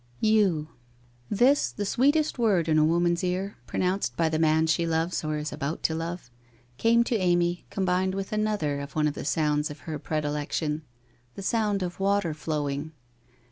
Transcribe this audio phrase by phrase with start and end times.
[0.19, 0.69] You....
[1.29, 5.37] This, the sweetest word in a woman's ear, pronounced by the man she loves or
[5.37, 6.31] is about to love,
[6.79, 10.81] came to Amy combined with another of one of the sounds of her predilection—
[11.35, 12.93] the sound of water flowing.